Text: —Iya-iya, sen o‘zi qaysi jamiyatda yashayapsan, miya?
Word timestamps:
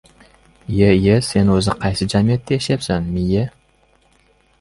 —Iya-iya, 0.77 1.17
sen 1.27 1.51
o‘zi 1.55 1.75
qaysi 1.83 2.07
jamiyatda 2.13 2.55
yashayapsan, 2.59 3.13
miya? 3.19 3.45